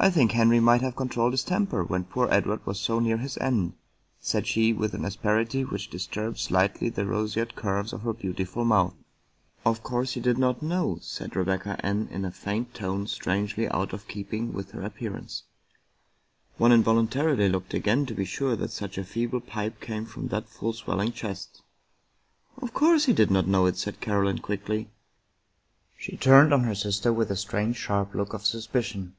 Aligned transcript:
"I 0.02 0.08
think 0.08 0.32
Henry 0.32 0.60
might 0.60 0.80
have 0.80 0.96
controlled 0.96 1.34
his 1.34 1.44
temper, 1.44 1.84
when 1.84 2.04
poor 2.04 2.26
Edward 2.30 2.64
was 2.64 2.80
so 2.80 3.00
near 3.00 3.18
his 3.18 3.36
end," 3.36 3.74
said 4.18 4.46
she 4.46 4.72
with 4.72 4.94
an 4.94 5.04
asperity 5.04 5.62
which 5.62 5.90
disturbed 5.90 6.38
slightly 6.38 6.88
the 6.88 7.04
roseate 7.04 7.54
curves 7.54 7.92
of 7.92 8.00
her 8.02 8.14
beautiful 8.14 8.64
mouth." 8.64 8.94
Of 9.66 9.82
course 9.82 10.12
he 10.12 10.20
did 10.20 10.38
not 10.38 10.62
know" 10.62 10.98
murmured 11.20 11.36
Rebecca 11.36 11.68
Ann 11.84 12.06
47 12.06 12.16
American 12.16 12.22
Mystery 12.22 12.22
Stories 12.22 12.24
in 12.24 12.24
a 12.24 12.30
faint 12.30 12.74
tone 12.74 13.06
strangely 13.08 13.68
out 13.68 13.92
of 13.92 14.08
keeping 14.08 14.52
with 14.54 14.70
her 14.70 14.82
appear 14.82 15.14
ance. 15.16 15.42
One 16.56 16.70
invokintarily 16.72 17.50
looked 17.50 17.74
again 17.74 18.06
to 18.06 18.14
be 18.14 18.24
sure 18.24 18.56
that 18.56 18.70
such 18.70 18.96
a 18.96 19.04
feeble 19.04 19.40
pipe 19.40 19.82
came 19.82 20.06
from 20.06 20.28
that 20.28 20.48
full 20.48 20.72
swelling 20.72 21.12
chest." 21.12 21.60
Of 22.62 22.72
course 22.72 23.04
he 23.04 23.12
did 23.12 23.30
not 23.30 23.46
know 23.48 23.66
it," 23.66 23.76
said 23.76 24.00
Caroline 24.00 24.38
quickly. 24.38 24.88
She 25.98 26.16
turned 26.16 26.54
on 26.54 26.60
her 26.62 26.76
sister 26.76 27.12
with 27.12 27.30
a 27.30 27.36
strange 27.36 27.76
sharp 27.76 28.14
look 28.14 28.32
of 28.32 28.46
sus 28.46 28.66
picion. 28.66 29.12